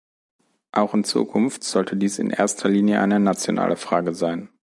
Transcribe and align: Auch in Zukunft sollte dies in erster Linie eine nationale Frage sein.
Auch 0.71 0.95
in 0.95 1.03
Zukunft 1.03 1.63
sollte 1.63 1.95
dies 1.95 2.17
in 2.17 2.31
erster 2.31 2.67
Linie 2.67 3.01
eine 3.01 3.19
nationale 3.19 3.75
Frage 3.75 4.15
sein. 4.15 4.49